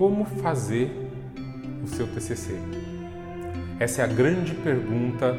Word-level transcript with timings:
como 0.00 0.24
fazer 0.24 0.90
o 1.84 1.86
seu 1.86 2.06
TCC? 2.06 2.54
Essa 3.78 4.00
é 4.00 4.04
a 4.06 4.08
grande 4.08 4.54
pergunta 4.54 5.38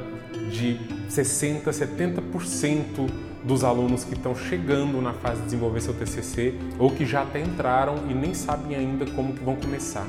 de 0.52 0.80
60, 1.10 1.72
70% 1.72 3.10
dos 3.44 3.64
alunos 3.64 4.04
que 4.04 4.14
estão 4.14 4.36
chegando 4.36 5.02
na 5.02 5.14
fase 5.14 5.40
de 5.40 5.46
desenvolver 5.46 5.82
seu 5.82 5.96
TCC 5.96 6.54
ou 6.78 6.92
que 6.92 7.08
já 7.08 7.24
até 7.24 7.42
entraram 7.42 8.08
e 8.08 8.14
nem 8.14 8.36
sabem 8.36 8.76
ainda 8.76 9.08
como 9.14 9.34
que 9.34 9.44
vão 9.44 9.56
começar. 9.56 10.06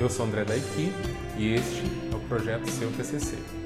Eu 0.00 0.08
sou 0.08 0.24
André 0.24 0.46
Daiki 0.46 0.90
e 1.36 1.52
este 1.52 1.82
é 2.10 2.16
o 2.16 2.20
projeto 2.20 2.66
Seu 2.70 2.90
TCC. 2.90 3.63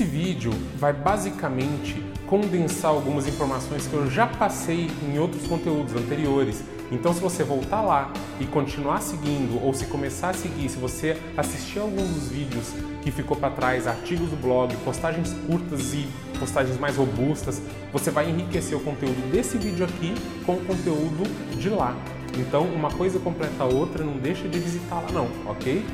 Esse 0.00 0.08
vídeo 0.08 0.50
vai 0.78 0.94
basicamente 0.94 2.02
condensar 2.26 2.90
algumas 2.90 3.28
informações 3.28 3.86
que 3.86 3.92
eu 3.92 4.10
já 4.10 4.26
passei 4.26 4.90
em 5.02 5.18
outros 5.18 5.46
conteúdos 5.46 5.94
anteriores. 5.94 6.64
Então, 6.90 7.12
se 7.12 7.20
você 7.20 7.44
voltar 7.44 7.82
lá 7.82 8.10
e 8.40 8.46
continuar 8.46 9.02
seguindo, 9.02 9.62
ou 9.62 9.74
se 9.74 9.84
começar 9.84 10.30
a 10.30 10.32
seguir, 10.32 10.70
se 10.70 10.78
você 10.78 11.18
assistir 11.36 11.80
alguns 11.80 12.08
dos 12.08 12.28
vídeos 12.28 12.72
que 13.02 13.10
ficou 13.10 13.36
para 13.36 13.50
trás, 13.50 13.86
artigos 13.86 14.30
do 14.30 14.36
blog, 14.36 14.74
postagens 14.86 15.34
curtas 15.46 15.92
e 15.92 16.08
postagens 16.38 16.78
mais 16.78 16.96
robustas, 16.96 17.60
você 17.92 18.10
vai 18.10 18.30
enriquecer 18.30 18.78
o 18.78 18.80
conteúdo 18.80 19.30
desse 19.30 19.58
vídeo 19.58 19.84
aqui 19.84 20.14
com 20.46 20.54
o 20.54 20.64
conteúdo 20.64 21.24
de 21.58 21.68
lá. 21.68 21.94
Então, 22.38 22.64
uma 22.64 22.90
coisa 22.90 23.18
completa 23.18 23.64
a 23.64 23.66
outra, 23.66 24.02
não 24.02 24.16
deixa 24.16 24.48
de 24.48 24.58
visitar 24.58 24.94
lá 24.94 25.12
não, 25.12 25.28
ok? 25.46 25.84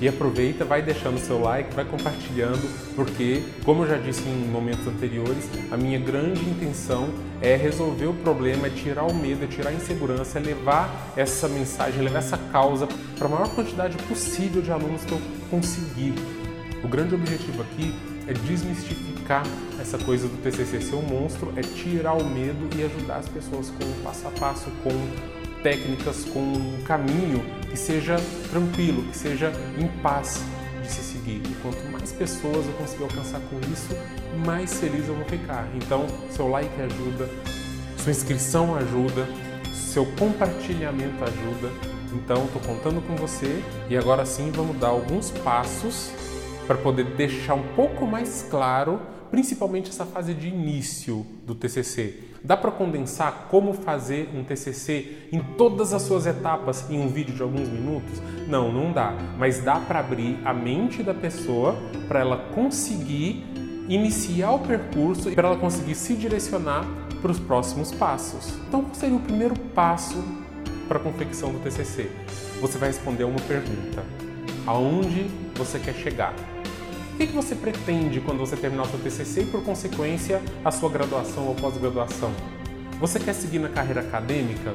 E 0.00 0.08
aproveita, 0.08 0.64
vai 0.64 0.80
deixando 0.80 1.18
seu 1.18 1.38
like, 1.40 1.74
vai 1.74 1.84
compartilhando, 1.84 2.66
porque, 2.96 3.42
como 3.64 3.82
eu 3.82 3.88
já 3.88 3.98
disse 3.98 4.26
em 4.26 4.48
momentos 4.48 4.86
anteriores, 4.86 5.46
a 5.70 5.76
minha 5.76 5.98
grande 5.98 6.40
intenção 6.48 7.10
é 7.42 7.54
resolver 7.54 8.06
o 8.06 8.14
problema, 8.14 8.68
é 8.68 8.70
tirar 8.70 9.04
o 9.04 9.14
medo, 9.14 9.44
é 9.44 9.46
tirar 9.46 9.70
a 9.70 9.74
insegurança, 9.74 10.38
é 10.38 10.42
levar 10.42 11.12
essa 11.16 11.48
mensagem, 11.48 12.02
levar 12.02 12.20
essa 12.20 12.38
causa 12.50 12.88
para 13.18 13.26
a 13.26 13.30
maior 13.30 13.54
quantidade 13.54 13.96
possível 14.04 14.62
de 14.62 14.72
alunos 14.72 15.04
que 15.04 15.12
eu 15.12 15.20
conseguir. 15.50 16.14
O 16.82 16.88
grande 16.88 17.14
objetivo 17.14 17.60
aqui 17.60 17.94
é 18.26 18.32
desmistificar 18.32 19.44
essa 19.78 19.98
coisa 19.98 20.26
do 20.26 20.42
TCC 20.42 20.80
ser 20.80 20.94
um 20.94 21.02
monstro, 21.02 21.52
é 21.56 21.60
tirar 21.60 22.14
o 22.14 22.24
medo 22.24 22.68
e 22.74 22.84
ajudar 22.84 23.16
as 23.16 23.28
pessoas 23.28 23.68
com 23.68 23.84
o 23.84 23.94
passo 24.02 24.26
a 24.26 24.30
passo, 24.30 24.70
com 24.82 25.39
técnicas, 25.62 26.24
com 26.24 26.40
um 26.40 26.82
caminho 26.84 27.42
que 27.70 27.76
seja 27.76 28.16
tranquilo, 28.50 29.02
que 29.04 29.16
seja 29.16 29.52
em 29.78 29.86
paz 30.02 30.42
de 30.82 30.90
se 30.90 31.02
seguir. 31.02 31.42
E 31.44 31.54
quanto 31.62 31.84
mais 31.90 32.12
pessoas 32.12 32.66
eu 32.66 32.72
conseguir 32.74 33.04
alcançar 33.04 33.40
com 33.40 33.58
isso, 33.72 33.96
mais 34.44 34.74
feliz 34.80 35.08
eu 35.08 35.14
vou 35.14 35.24
ficar. 35.24 35.68
Então, 35.74 36.06
seu 36.30 36.48
like 36.48 36.74
ajuda, 36.80 37.28
sua 37.96 38.10
inscrição 38.10 38.74
ajuda, 38.74 39.26
seu 39.72 40.06
compartilhamento 40.18 41.22
ajuda. 41.22 41.70
Então, 42.12 42.44
estou 42.44 42.60
contando 42.62 43.00
com 43.06 43.14
você 43.16 43.62
e 43.88 43.96
agora 43.96 44.26
sim 44.26 44.50
vamos 44.50 44.76
dar 44.78 44.88
alguns 44.88 45.30
passos 45.30 46.10
para 46.70 46.78
poder 46.78 47.16
deixar 47.16 47.54
um 47.54 47.66
pouco 47.74 48.06
mais 48.06 48.46
claro, 48.48 49.00
principalmente 49.28 49.90
essa 49.90 50.06
fase 50.06 50.32
de 50.32 50.46
início 50.46 51.26
do 51.44 51.52
TCC 51.52 52.30
Dá 52.42 52.56
para 52.56 52.70
condensar 52.70 53.48
como 53.50 53.74
fazer 53.74 54.30
um 54.34 54.42
TCC 54.42 55.28
em 55.30 55.40
todas 55.58 55.92
as 55.92 56.02
suas 56.02 56.26
etapas 56.26 56.88
em 56.88 56.98
um 56.98 57.08
vídeo 57.08 57.34
de 57.34 57.42
alguns 57.42 57.68
minutos? 57.68 58.20
Não, 58.48 58.72
não 58.72 58.92
dá. 58.92 59.12
Mas 59.36 59.58
dá 59.58 59.76
para 59.76 59.98
abrir 59.98 60.38
a 60.44 60.54
mente 60.54 61.02
da 61.02 61.12
pessoa 61.12 61.76
para 62.08 62.20
ela 62.20 62.38
conseguir 62.54 63.44
iniciar 63.88 64.52
o 64.52 64.60
percurso 64.60 65.28
e 65.30 65.34
para 65.34 65.48
ela 65.48 65.58
conseguir 65.58 65.94
se 65.94 66.14
direcionar 66.14 66.86
para 67.20 67.30
os 67.30 67.38
próximos 67.38 67.92
passos. 67.92 68.54
Então, 68.68 68.82
qual 68.82 68.94
seria 68.94 69.16
o 69.16 69.20
primeiro 69.20 69.54
passo 69.74 70.24
para 70.88 70.98
a 70.98 71.02
confecção 71.02 71.52
do 71.52 71.58
TCC? 71.58 72.10
Você 72.62 72.78
vai 72.78 72.88
responder 72.88 73.24
uma 73.24 73.40
pergunta: 73.40 74.02
aonde 74.66 75.26
você 75.56 75.78
quer 75.78 75.94
chegar? 75.94 76.34
Que, 77.20 77.26
que 77.26 77.34
você 77.34 77.54
pretende 77.54 78.18
quando 78.18 78.38
você 78.38 78.56
terminar 78.56 78.84
o 78.84 78.86
seu 78.86 78.98
TCC 78.98 79.42
e, 79.42 79.44
por 79.44 79.62
consequência, 79.62 80.40
a 80.64 80.70
sua 80.70 80.88
graduação 80.88 81.46
ou 81.48 81.54
pós-graduação? 81.54 82.32
Você 82.98 83.20
quer 83.20 83.34
seguir 83.34 83.58
na 83.58 83.68
carreira 83.68 84.00
acadêmica? 84.00 84.74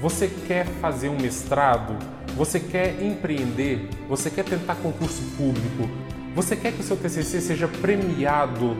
Você 0.00 0.30
quer 0.48 0.64
fazer 0.80 1.10
um 1.10 1.20
mestrado? 1.20 1.94
Você 2.34 2.58
quer 2.58 3.02
empreender? 3.02 3.90
Você 4.08 4.30
quer 4.30 4.42
tentar 4.42 4.76
concurso 4.76 5.22
público? 5.36 5.86
Você 6.34 6.56
quer 6.56 6.72
que 6.72 6.80
o 6.80 6.82
seu 6.82 6.96
TCC 6.96 7.42
seja 7.42 7.68
premiado? 7.68 8.74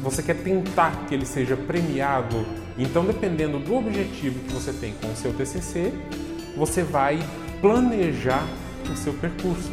Você 0.00 0.20
quer 0.20 0.34
tentar 0.34 1.06
que 1.06 1.14
ele 1.14 1.24
seja 1.24 1.56
premiado? 1.56 2.44
Então, 2.76 3.04
dependendo 3.04 3.60
do 3.60 3.76
objetivo 3.76 4.40
que 4.40 4.52
você 4.52 4.72
tem 4.72 4.92
com 5.00 5.12
o 5.12 5.16
seu 5.16 5.32
TCC, 5.32 5.92
você 6.56 6.82
vai 6.82 7.20
planejar 7.60 8.44
o 8.92 8.96
seu 8.96 9.12
percurso. 9.14 9.70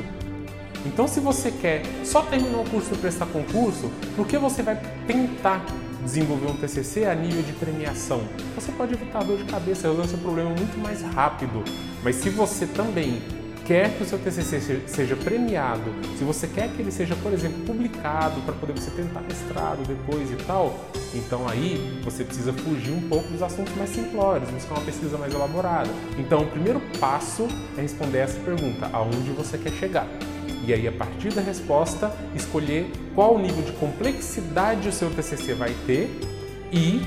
Então, 0.85 1.07
se 1.07 1.19
você 1.19 1.49
quer 1.49 1.81
só 2.03 2.21
terminar 2.21 2.59
o 2.59 2.69
curso 2.69 2.93
e 2.93 2.97
prestar 2.97 3.25
concurso, 3.27 3.89
por 4.15 4.27
que 4.27 4.37
você 4.37 4.61
vai 4.61 4.79
tentar 5.07 5.65
desenvolver 6.03 6.47
um 6.47 6.55
TCC 6.55 7.05
a 7.05 7.15
nível 7.15 7.41
de 7.41 7.53
premiação? 7.53 8.21
Você 8.55 8.71
pode 8.73 8.93
evitar 8.93 9.23
dor 9.23 9.37
de 9.37 9.45
cabeça, 9.45 9.87
resolver 9.87 10.07
seu 10.09 10.17
problema 10.19 10.49
muito 10.49 10.77
mais 10.77 11.01
rápido. 11.01 11.63
Mas 12.03 12.17
se 12.17 12.29
você 12.29 12.67
também 12.67 13.21
quer 13.65 13.95
que 13.95 14.03
o 14.03 14.05
seu 14.05 14.19
TCC 14.19 14.81
seja 14.87 15.15
premiado, 15.15 15.93
se 16.17 16.25
você 16.25 16.47
quer 16.47 16.67
que 16.69 16.81
ele 16.81 16.91
seja, 16.91 17.15
por 17.15 17.31
exemplo, 17.31 17.61
publicado 17.65 18.41
para 18.41 18.53
poder 18.53 18.73
você 18.73 18.91
tentar 18.91 19.21
mestrado 19.21 19.87
depois 19.87 20.29
e 20.31 20.35
tal, 20.45 20.77
então 21.15 21.47
aí 21.47 22.01
você 22.03 22.25
precisa 22.25 22.51
fugir 22.51 22.91
um 22.91 23.07
pouco 23.07 23.29
dos 23.29 23.41
assuntos 23.41 23.73
mais 23.75 23.89
simplórios, 23.89 24.49
buscar 24.49 24.75
uma 24.75 24.83
pesquisa 24.83 25.17
mais 25.17 25.33
elaborada. 25.33 25.89
Então, 26.17 26.41
o 26.41 26.47
primeiro 26.47 26.81
passo 26.99 27.47
é 27.77 27.81
responder 27.81 28.19
essa 28.19 28.39
pergunta: 28.41 28.89
aonde 28.91 29.29
você 29.31 29.57
quer 29.57 29.71
chegar? 29.71 30.07
E 30.65 30.73
aí, 30.73 30.87
a 30.87 30.91
partir 30.91 31.33
da 31.33 31.41
resposta, 31.41 32.15
escolher 32.33 32.89
qual 33.13 33.37
nível 33.37 33.63
de 33.63 33.73
complexidade 33.73 34.87
o 34.87 34.91
seu 34.91 35.09
TCC 35.09 35.53
vai 35.53 35.75
ter 35.85 36.09
e 36.71 37.01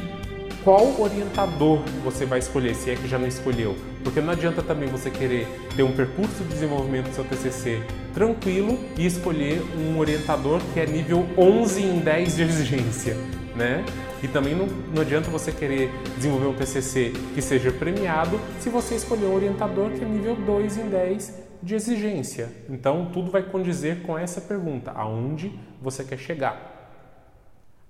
qual 0.62 1.00
orientador 1.00 1.78
você 2.04 2.26
vai 2.26 2.40
escolher, 2.40 2.74
se 2.74 2.90
é 2.90 2.96
que 2.96 3.08
já 3.08 3.18
não 3.18 3.26
escolheu. 3.26 3.74
Porque 4.02 4.20
não 4.20 4.32
adianta 4.32 4.62
também 4.62 4.88
você 4.88 5.10
querer 5.10 5.46
ter 5.74 5.82
um 5.84 5.92
percurso 5.92 6.42
de 6.42 6.48
desenvolvimento 6.48 7.08
do 7.08 7.14
seu 7.14 7.24
TCC 7.24 7.80
tranquilo 8.12 8.78
e 8.98 9.06
escolher 9.06 9.62
um 9.78 9.98
orientador 9.98 10.60
que 10.74 10.80
é 10.80 10.86
nível 10.86 11.24
11 11.38 11.82
em 11.82 11.98
10 12.00 12.36
de 12.36 12.42
exigência, 12.42 13.16
né? 13.54 13.84
E 14.22 14.28
também 14.28 14.54
não, 14.54 14.66
não 14.92 15.02
adianta 15.02 15.30
você 15.30 15.52
querer 15.52 15.90
desenvolver 16.16 16.46
um 16.46 16.54
TCC 16.54 17.12
que 17.34 17.40
seja 17.40 17.70
premiado 17.70 18.40
se 18.58 18.68
você 18.68 18.96
escolher 18.96 19.26
um 19.26 19.34
orientador 19.34 19.90
que 19.90 20.02
é 20.02 20.06
nível 20.06 20.34
2 20.34 20.78
em 20.78 20.88
10 20.88 21.45
de 21.62 21.74
exigência. 21.74 22.50
Então, 22.68 23.10
tudo 23.12 23.30
vai 23.30 23.42
condizer 23.42 24.02
com 24.02 24.18
essa 24.18 24.40
pergunta: 24.40 24.92
aonde 24.92 25.52
você 25.80 26.04
quer 26.04 26.18
chegar? 26.18 26.74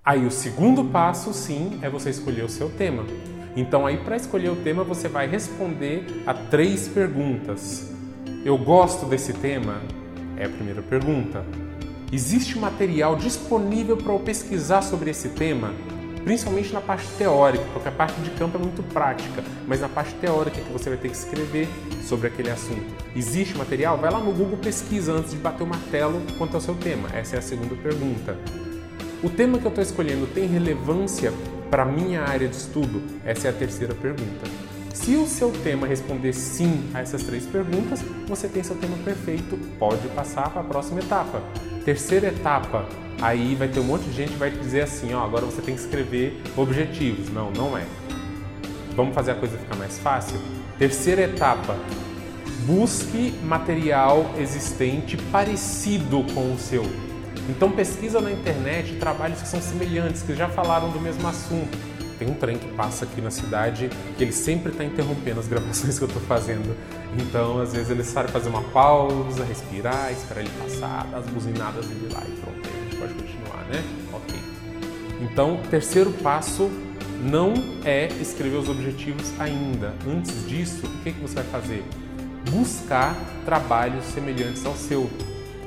Aí, 0.05 0.25
o 0.25 0.31
segundo 0.31 0.85
passo, 0.85 1.33
sim, 1.35 1.79
é 1.83 1.91
você 1.91 2.11
escolher 2.11 2.45
o 2.45 2.49
seu 2.49 2.71
tema. 2.71 3.05
Então, 3.57 3.87
aí, 3.87 3.97
para 3.97 4.17
escolher 4.17 4.51
o 4.51 4.57
tema, 4.57 4.85
você 4.85 5.09
vai 5.09 5.27
responder 5.27 6.23
a 6.27 6.33
três 6.33 6.87
perguntas. 6.87 7.93
Eu 8.45 8.57
gosto 8.57 9.07
desse 9.07 9.33
tema? 9.33 9.81
É 10.37 10.45
a 10.45 10.49
primeira 10.49 10.83
pergunta. 10.83 11.45
Existe 12.13 12.57
material 12.57 13.17
disponível 13.17 13.97
para 13.97 14.13
eu 14.13 14.21
pesquisar 14.21 14.83
sobre 14.83 15.11
esse 15.11 15.31
tema? 15.31 15.75
Principalmente 16.27 16.73
na 16.73 16.81
parte 16.81 17.07
teórica, 17.17 17.65
porque 17.73 17.89
a 17.89 17.93
parte 17.93 18.21
de 18.21 18.31
campo 18.31 18.59
é 18.59 18.61
muito 18.61 18.83
prática, 18.83 19.45
mas 19.65 19.81
na 19.81 19.89
parte 19.89 20.13
teórica 20.17 20.61
que 20.61 20.73
você 20.73 20.89
vai 20.89 20.99
ter 20.99 21.09
que 21.09 21.15
escrever 21.15 21.69
sobre 22.03 22.27
aquele 22.27 22.51
assunto. 22.51 22.93
Existe 23.15 23.57
material? 23.57 23.97
Vai 23.97 24.11
lá 24.11 24.19
no 24.19 24.33
Google 24.33 24.57
pesquisa 24.57 25.13
antes 25.13 25.31
de 25.31 25.37
bater 25.37 25.63
o 25.63 25.67
martelo 25.69 26.21
quanto 26.37 26.57
ao 26.57 26.61
seu 26.61 26.75
tema. 26.75 27.09
Essa 27.15 27.37
é 27.37 27.39
a 27.39 27.43
segunda 27.43 27.77
pergunta. 27.77 28.37
O 29.23 29.31
tema 29.31 29.57
que 29.57 29.67
eu 29.67 29.69
estou 29.69 29.85
escolhendo 29.85 30.27
tem 30.27 30.49
relevância 30.49 31.33
para 31.71 31.85
a 31.85 31.87
minha 31.87 32.23
área 32.23 32.49
de 32.49 32.57
estudo? 32.57 33.05
Essa 33.25 33.47
é 33.47 33.51
a 33.51 33.55
terceira 33.55 33.95
pergunta. 33.95 34.51
Se 34.93 35.15
o 35.15 35.29
seu 35.29 35.53
tema 35.53 35.87
responder 35.87 36.33
sim 36.33 36.91
a 36.93 37.03
essas 37.03 37.23
três 37.23 37.47
perguntas, 37.47 38.03
você 38.27 38.49
tem 38.49 38.65
seu 38.65 38.75
tema 38.75 38.97
perfeito, 39.05 39.57
pode 39.79 40.09
passar 40.09 40.51
para 40.51 40.63
a 40.63 40.65
próxima 40.65 40.99
etapa. 40.99 41.41
Terceira 41.87 42.27
etapa, 42.27 42.85
aí 43.23 43.55
vai 43.55 43.69
ter 43.69 43.79
um 43.79 43.85
monte 43.85 44.03
de 44.07 44.13
gente 44.13 44.33
que 44.33 44.39
vai 44.39 44.51
te 44.51 44.59
dizer 44.59 44.81
assim, 44.81 45.15
ó, 45.15 45.25
agora 45.25 45.47
você 45.47 45.63
tem 45.63 45.73
que 45.73 45.81
escrever 45.81 46.43
objetivos. 46.57 47.31
Não, 47.31 47.53
não 47.53 47.79
é. 47.79 47.87
Vamos 48.97 49.15
fazer 49.15 49.31
a 49.31 49.35
coisa 49.37 49.57
ficar 49.57 49.77
mais 49.77 49.97
fácil? 49.97 50.37
Terceira 50.81 51.23
etapa, 51.23 51.77
busque 52.67 53.33
material 53.45 54.35
existente 54.37 55.17
parecido 55.31 56.25
com 56.35 56.53
o 56.53 56.59
seu. 56.59 56.83
Então 57.49 57.71
pesquisa 57.71 58.21
na 58.21 58.33
internet 58.33 58.97
trabalhos 58.97 59.41
que 59.41 59.47
são 59.47 59.61
semelhantes, 59.61 60.23
que 60.23 60.35
já 60.35 60.49
falaram 60.49 60.91
do 60.91 61.01
mesmo 61.01 61.29
assunto. 61.29 61.79
Tem 62.19 62.29
um 62.29 62.35
trem 62.35 62.59
que 62.59 62.69
passa 62.69 63.05
aqui 63.05 63.21
na 63.21 63.31
cidade 63.31 63.91
que 64.17 64.25
ele 64.25 64.33
sempre 64.33 64.73
está 64.73 64.85
interrompendo 64.85 65.41
as 65.41 65.49
gravações 65.49 65.99
que 65.99 66.05
eu 66.05 66.09
estou 66.09 66.23
fazendo. 66.23 66.77
Então, 67.19 67.61
às 67.61 67.73
vezes 67.73 67.91
é 67.91 67.95
necessário 67.95 68.31
fazer 68.31 68.49
uma 68.49 68.63
pausa, 68.63 69.45
respirar, 69.45 70.13
esperar 70.13 70.41
ele 70.41 70.51
passar, 70.59 71.07
as 71.15 71.27
buzinadas 71.27 71.87
dele 71.87 72.09
lá 72.13 72.23
e 72.27 72.33
pronto, 72.41 72.69
a 72.69 72.85
gente 72.85 72.97
pode 72.97 73.15
continuar, 73.15 73.65
né? 73.65 73.83
Ok. 74.13 74.39
Então, 75.21 75.61
terceiro 75.71 76.11
passo 76.23 76.71
não 77.23 77.55
é 77.85 78.09
escrever 78.21 78.57
os 78.57 78.69
objetivos 78.69 79.33
ainda. 79.39 79.95
Antes 80.07 80.47
disso, 80.47 80.87
o 80.87 81.03
que, 81.03 81.13
que 81.13 81.21
você 81.21 81.37
vai 81.37 81.45
fazer? 81.45 81.85
Buscar 82.51 83.17
trabalhos 83.45 84.05
semelhantes 84.07 84.65
ao 84.65 84.75
seu. 84.75 85.11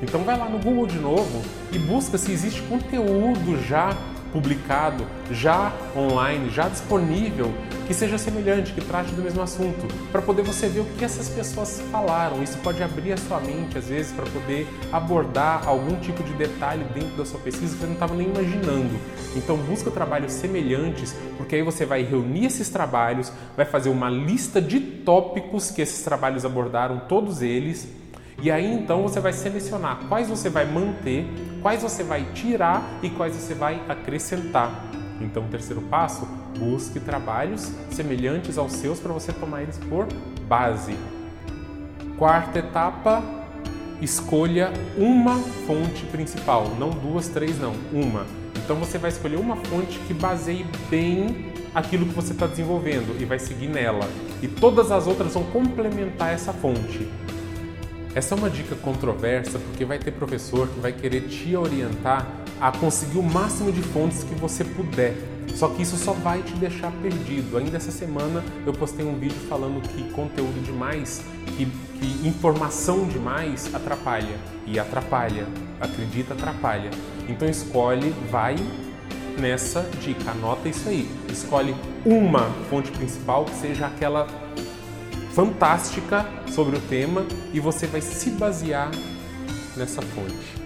Então 0.02 0.22
vai 0.24 0.38
lá 0.38 0.48
no 0.48 0.58
Google 0.58 0.86
de 0.86 0.98
novo 0.98 1.42
e 1.70 1.78
busca 1.78 2.16
se 2.16 2.32
existe 2.32 2.62
conteúdo 2.62 3.62
já 3.68 3.94
publicado, 4.32 5.06
já 5.30 5.72
online, 5.96 6.50
já 6.50 6.68
disponível, 6.68 7.52
que 7.86 7.94
seja 7.94 8.16
semelhante, 8.18 8.72
que 8.72 8.80
trate 8.80 9.12
do 9.12 9.22
mesmo 9.22 9.42
assunto, 9.42 9.86
para 10.12 10.22
poder 10.22 10.42
você 10.42 10.68
ver 10.68 10.80
o 10.80 10.84
que 10.84 11.04
essas 11.04 11.28
pessoas 11.28 11.82
falaram. 11.90 12.42
Isso 12.42 12.58
pode 12.58 12.82
abrir 12.82 13.12
a 13.12 13.16
sua 13.16 13.40
mente, 13.40 13.76
às 13.76 13.86
vezes, 13.86 14.12
para 14.12 14.24
poder 14.26 14.66
abordar 14.92 15.66
algum 15.66 15.96
tipo 15.96 16.22
de 16.22 16.32
detalhe 16.34 16.84
dentro 16.94 17.16
da 17.16 17.24
sua 17.24 17.40
pesquisa 17.40 17.74
que 17.74 17.80
você 17.80 17.86
não 17.86 17.94
estava 17.94 18.14
nem 18.14 18.28
imaginando. 18.28 18.96
Então, 19.36 19.56
busca 19.56 19.90
trabalhos 19.90 20.32
semelhantes, 20.32 21.14
porque 21.36 21.56
aí 21.56 21.62
você 21.62 21.84
vai 21.84 22.02
reunir 22.02 22.46
esses 22.46 22.68
trabalhos, 22.68 23.32
vai 23.56 23.66
fazer 23.66 23.88
uma 23.88 24.08
lista 24.08 24.60
de 24.60 24.80
tópicos 24.80 25.70
que 25.70 25.82
esses 25.82 26.02
trabalhos 26.02 26.44
abordaram, 26.44 27.00
todos 27.08 27.42
eles 27.42 27.88
e 28.42 28.50
aí 28.50 28.72
então 28.72 29.02
você 29.02 29.20
vai 29.20 29.34
selecionar 29.34 29.98
quais 30.08 30.28
você 30.28 30.48
vai 30.48 30.64
manter, 30.64 31.26
quais 31.62 31.82
você 31.82 32.02
vai 32.02 32.24
tirar 32.32 32.82
e 33.02 33.10
quais 33.10 33.34
você 33.34 33.54
vai 33.54 33.82
acrescentar. 33.88 34.84
Então, 35.20 35.44
o 35.44 35.48
terceiro 35.48 35.82
passo, 35.82 36.26
busque 36.58 36.98
trabalhos 36.98 37.72
semelhantes 37.90 38.56
aos 38.58 38.72
seus 38.72 38.98
para 38.98 39.12
você 39.12 39.32
tomar 39.32 39.62
eles 39.62 39.78
por 39.78 40.06
base. 40.48 40.96
Quarta 42.16 42.58
etapa, 42.58 43.22
escolha 44.00 44.72
uma 44.96 45.36
fonte 45.66 46.04
principal, 46.06 46.68
não 46.78 46.90
duas, 46.90 47.28
três, 47.28 47.58
não, 47.58 47.74
uma. 47.92 48.26
Então 48.56 48.76
você 48.76 48.98
vai 48.98 49.10
escolher 49.10 49.36
uma 49.36 49.56
fonte 49.56 49.98
que 50.00 50.14
baseie 50.14 50.66
bem 50.88 51.52
aquilo 51.74 52.06
que 52.06 52.14
você 52.14 52.32
está 52.32 52.46
desenvolvendo 52.46 53.20
e 53.20 53.24
vai 53.24 53.38
seguir 53.38 53.68
nela. 53.68 54.08
E 54.42 54.48
todas 54.48 54.90
as 54.90 55.06
outras 55.06 55.34
vão 55.34 55.44
complementar 55.44 56.32
essa 56.32 56.52
fonte. 56.52 57.08
Essa 58.12 58.34
é 58.34 58.38
uma 58.38 58.50
dica 58.50 58.74
controversa 58.74 59.58
porque 59.58 59.84
vai 59.84 59.98
ter 59.98 60.10
professor 60.10 60.66
que 60.66 60.80
vai 60.80 60.92
querer 60.92 61.28
te 61.28 61.54
orientar 61.54 62.26
a 62.60 62.72
conseguir 62.72 63.18
o 63.18 63.22
máximo 63.22 63.70
de 63.70 63.82
fontes 63.82 64.24
que 64.24 64.34
você 64.34 64.64
puder. 64.64 65.14
Só 65.54 65.68
que 65.68 65.82
isso 65.82 65.96
só 65.96 66.12
vai 66.12 66.42
te 66.42 66.52
deixar 66.54 66.90
perdido. 67.02 67.56
Ainda 67.56 67.76
essa 67.76 67.92
semana 67.92 68.42
eu 68.66 68.72
postei 68.72 69.06
um 69.06 69.16
vídeo 69.16 69.38
falando 69.48 69.80
que 69.80 70.10
conteúdo 70.10 70.60
demais, 70.64 71.22
que, 71.56 71.66
que 71.66 72.28
informação 72.28 73.06
demais 73.06 73.72
atrapalha. 73.72 74.36
E 74.66 74.78
atrapalha. 74.78 75.46
Acredita, 75.80 76.34
atrapalha. 76.34 76.90
Então 77.28 77.48
escolhe, 77.48 78.12
vai 78.28 78.56
nessa 79.38 79.82
dica, 80.00 80.32
anota 80.32 80.68
isso 80.68 80.88
aí. 80.88 81.08
Escolhe 81.30 81.76
uma 82.04 82.50
fonte 82.68 82.90
principal 82.90 83.44
que 83.44 83.54
seja 83.54 83.86
aquela 83.86 84.26
fantástica 85.30 86.26
sobre 86.48 86.76
o 86.76 86.80
tema 86.80 87.24
e 87.52 87.60
você 87.60 87.86
vai 87.86 88.00
se 88.00 88.30
basear 88.30 88.90
nessa 89.76 90.02
fonte. 90.02 90.60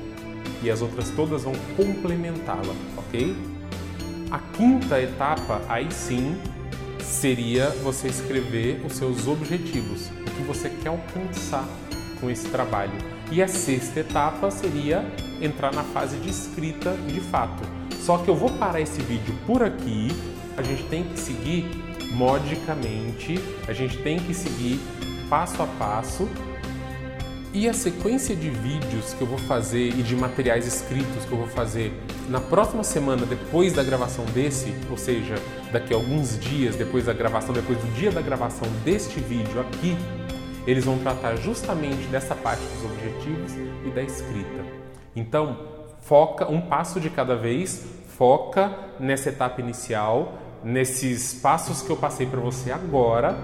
E 0.63 0.71
as 0.71 0.81
outras 0.81 1.11
todas 1.11 1.45
vão 1.45 1.53
complementá-la, 1.77 2.75
ok? 2.97 3.37
A 4.31 4.39
quinta 4.57 5.01
etapa, 5.01 5.61
aí 5.69 5.91
sim, 5.93 6.37
seria 7.01 7.69
você 7.83 8.09
escrever 8.09 8.81
os 8.85 8.95
seus 8.95 9.29
objetivos, 9.29 10.09
o 10.09 10.31
que 10.31 10.43
você 10.43 10.71
quer 10.71 10.89
alcançar 10.89 11.69
com 12.21 12.31
esse 12.31 12.49
trabalho. 12.49 12.93
E 13.31 13.43
a 13.43 13.49
sexta 13.49 14.01
etapa 14.01 14.51
seria 14.51 15.05
entrar 15.41 15.73
na 15.73 15.83
fase 15.83 16.17
de 16.17 16.31
escrita 16.31 16.97
de 17.07 17.21
fato. 17.21 17.63
Só 18.01 18.19
que 18.19 18.29
eu 18.29 18.35
vou 18.35 18.51
parar 18.51 18.81
esse 18.81 19.01
vídeo 19.03 19.35
por 19.47 19.63
aqui. 19.63 20.09
A 20.57 20.63
gente 20.63 20.85
tem 20.85 21.05
que 21.05 21.19
seguir 21.19 21.84
modicamente, 22.15 23.39
a 23.69 23.73
gente 23.73 23.99
tem 23.99 24.19
que 24.19 24.33
seguir 24.33 24.81
passo 25.29 25.63
a 25.63 25.67
passo. 25.67 26.29
E 27.53 27.69
a 27.69 27.73
sequência 27.73 28.35
de 28.35 28.51
vídeos 28.51 29.15
que 29.15 29.23
eu 29.23 29.29
vou 29.29 29.39
fazer 29.39 29.89
e 29.89 30.03
de 30.03 30.17
materiais 30.17 30.67
escritos 30.67 31.25
que 31.25 31.31
eu 31.31 31.39
vou 31.39 31.47
fazer 31.47 31.93
na 32.29 32.41
próxima 32.41 32.83
semana, 32.83 33.25
depois 33.25 33.73
da 33.73 33.85
gravação 33.85 34.25
desse, 34.27 34.75
ou 34.91 34.97
seja, 34.97 35.37
daqui 35.71 35.95
a 35.95 35.97
alguns 35.97 36.39
dias 36.39 36.75
depois 36.75 37.05
da 37.05 37.13
gravação, 37.13 37.55
depois 37.55 37.79
do 37.79 37.87
dia 37.95 38.11
da 38.11 38.21
gravação 38.21 38.67
deste 38.85 39.21
vídeo 39.21 39.61
aqui, 39.61 39.97
eles 40.67 40.85
vão 40.85 40.99
tratar 40.99 41.37
justamente 41.37 42.09
dessa 42.09 42.35
parte 42.35 42.63
dos 42.63 42.91
objetivos 42.91 43.53
e 43.87 43.91
da 43.91 44.03
escrita. 44.03 44.65
Então, 45.15 45.57
foca 46.01 46.51
um 46.51 46.61
passo 46.61 46.99
de 46.99 47.09
cada 47.09 47.37
vez, 47.37 47.85
foca 48.17 48.73
nessa 48.99 49.29
etapa 49.29 49.61
inicial, 49.61 50.39
nesses 50.65 51.35
passos 51.35 51.83
que 51.83 51.91
eu 51.91 51.97
passei 51.97 52.27
para 52.27 52.41
você 52.41 52.73
agora 52.73 53.37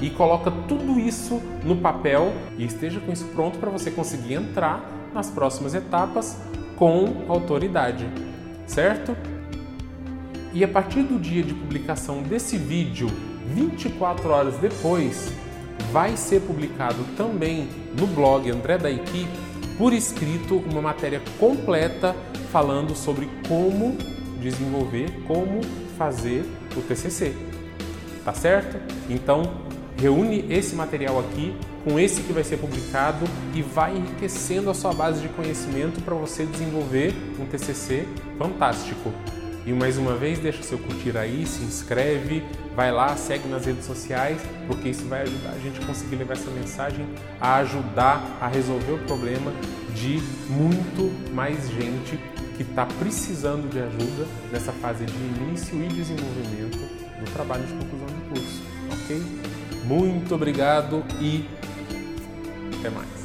e 0.00 0.08
coloca 0.10 0.50
tudo 0.68 0.98
isso 1.00 1.42
no 1.64 1.76
papel 1.76 2.32
e 2.56 2.64
esteja 2.64 3.00
com 3.00 3.12
isso 3.12 3.24
pronto 3.34 3.58
para 3.58 3.68
você 3.68 3.90
conseguir 3.90 4.34
entrar 4.34 4.88
nas 5.12 5.28
próximas 5.28 5.74
etapas 5.74 6.36
com 6.76 7.24
autoridade, 7.28 8.08
certo? 8.66 9.16
E 10.54 10.62
a 10.62 10.68
partir 10.68 11.02
do 11.02 11.18
dia 11.18 11.42
de 11.42 11.52
publicação 11.52 12.22
desse 12.22 12.56
vídeo, 12.56 13.08
24 13.54 14.28
horas 14.30 14.56
depois, 14.58 15.32
vai 15.92 16.16
ser 16.16 16.40
publicado 16.42 17.04
também 17.16 17.68
no 17.98 18.06
blog 18.06 18.48
André 18.50 18.78
Daiki 18.78 19.26
por 19.76 19.92
escrito 19.92 20.56
uma 20.70 20.80
matéria 20.80 21.20
completa 21.38 22.14
falando 22.52 22.94
sobre 22.94 23.28
como 23.48 23.96
desenvolver, 24.40 25.10
como 25.26 25.60
fazer 25.98 26.44
o 26.76 26.80
TCC. 26.80 27.34
Tá 28.24 28.32
certo? 28.32 28.78
Então, 29.10 29.42
reúne 30.00 30.46
esse 30.48 30.74
material 30.74 31.18
aqui 31.18 31.54
com 31.84 31.98
esse 31.98 32.22
que 32.22 32.32
vai 32.32 32.44
ser 32.44 32.58
publicado 32.58 33.26
e 33.54 33.62
vai 33.62 33.96
enriquecendo 33.96 34.70
a 34.70 34.74
sua 34.74 34.92
base 34.92 35.20
de 35.20 35.28
conhecimento 35.28 36.00
para 36.02 36.14
você 36.14 36.46
desenvolver 36.46 37.12
um 37.38 37.46
TCC 37.46 38.06
fantástico. 38.38 39.12
E 39.66 39.72
mais 39.72 39.98
uma 39.98 40.14
vez, 40.14 40.38
deixa 40.38 40.62
seu 40.62 40.78
curtir 40.78 41.16
aí, 41.18 41.46
se 41.46 41.62
inscreve, 41.62 42.42
vai 42.74 42.90
lá, 42.90 43.14
segue 43.16 43.46
nas 43.48 43.66
redes 43.66 43.84
sociais, 43.84 44.40
porque 44.66 44.88
isso 44.88 45.04
vai 45.04 45.22
ajudar 45.22 45.50
a 45.50 45.58
gente 45.58 45.82
a 45.82 45.84
conseguir 45.84 46.16
levar 46.16 46.34
essa 46.34 46.50
mensagem, 46.50 47.06
a 47.38 47.56
ajudar 47.56 48.38
a 48.40 48.46
resolver 48.46 48.92
o 48.92 48.98
problema 49.00 49.52
de 49.94 50.22
muito 50.48 51.12
mais 51.34 51.68
gente 51.68 52.18
que 52.58 52.64
está 52.64 52.84
precisando 52.84 53.70
de 53.70 53.78
ajuda 53.78 54.26
nessa 54.50 54.72
fase 54.72 55.06
de 55.06 55.12
início 55.12 55.80
e 55.80 55.86
desenvolvimento 55.86 56.78
do 57.20 57.32
trabalho 57.32 57.64
de 57.64 57.72
conclusão 57.72 58.06
de 58.08 58.28
curso, 58.28 58.62
ok? 58.90 59.22
Muito 59.84 60.34
obrigado 60.34 61.04
e 61.20 61.48
até 62.80 62.90
mais. 62.90 63.17